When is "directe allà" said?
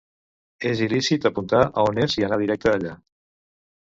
2.45-2.95